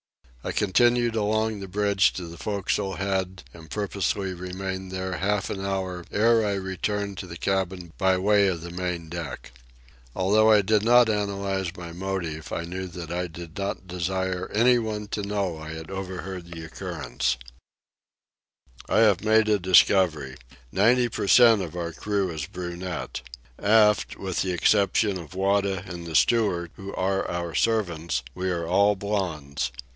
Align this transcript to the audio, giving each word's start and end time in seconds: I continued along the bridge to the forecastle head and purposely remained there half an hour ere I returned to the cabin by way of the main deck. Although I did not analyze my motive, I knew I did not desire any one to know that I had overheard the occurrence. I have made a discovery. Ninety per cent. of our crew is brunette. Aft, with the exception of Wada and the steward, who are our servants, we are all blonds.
I 0.43 0.51
continued 0.51 1.15
along 1.15 1.59
the 1.59 1.67
bridge 1.67 2.11
to 2.13 2.25
the 2.25 2.39
forecastle 2.39 2.95
head 2.95 3.43
and 3.53 3.69
purposely 3.69 4.33
remained 4.33 4.91
there 4.91 5.17
half 5.17 5.51
an 5.51 5.63
hour 5.63 6.03
ere 6.11 6.43
I 6.43 6.53
returned 6.55 7.19
to 7.19 7.27
the 7.27 7.37
cabin 7.37 7.93
by 7.99 8.17
way 8.17 8.47
of 8.47 8.61
the 8.61 8.71
main 8.71 9.07
deck. 9.07 9.51
Although 10.15 10.49
I 10.51 10.63
did 10.63 10.81
not 10.81 11.07
analyze 11.11 11.77
my 11.77 11.91
motive, 11.91 12.51
I 12.51 12.63
knew 12.65 12.89
I 13.11 13.27
did 13.27 13.55
not 13.55 13.85
desire 13.85 14.49
any 14.51 14.79
one 14.79 15.07
to 15.09 15.21
know 15.21 15.59
that 15.59 15.65
I 15.65 15.69
had 15.73 15.91
overheard 15.91 16.47
the 16.49 16.65
occurrence. 16.65 17.37
I 18.89 19.01
have 19.01 19.23
made 19.23 19.47
a 19.47 19.59
discovery. 19.59 20.35
Ninety 20.71 21.09
per 21.09 21.27
cent. 21.27 21.61
of 21.61 21.75
our 21.75 21.93
crew 21.93 22.31
is 22.31 22.47
brunette. 22.47 23.21
Aft, 23.61 24.17
with 24.17 24.41
the 24.41 24.53
exception 24.53 25.19
of 25.19 25.35
Wada 25.35 25.83
and 25.85 26.07
the 26.07 26.15
steward, 26.15 26.71
who 26.77 26.91
are 26.95 27.29
our 27.29 27.53
servants, 27.53 28.23
we 28.33 28.49
are 28.49 28.67
all 28.67 28.95
blonds. 28.95 29.71